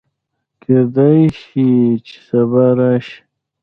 کېدی 0.61 1.17
شي 1.41 1.69
چې 2.05 2.15
سبا 2.27 2.65
راشي 2.77 3.19